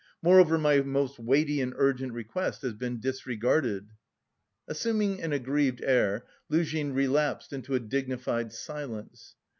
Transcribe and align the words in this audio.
Moreover, 0.23 0.57
my 0.57 0.81
most 0.81 1.19
weighty 1.19 1.61
and 1.61 1.75
urgent 1.77 2.11
request 2.13 2.63
has 2.63 2.73
been 2.73 2.99
disregarded...." 2.99 3.91
Assuming 4.67 5.21
an 5.21 5.31
aggrieved 5.31 5.83
air, 5.83 6.25
Luzhin 6.49 6.91
relapsed 6.95 7.53
into 7.53 7.77
dignified 7.79 8.51
silence. 8.51 9.35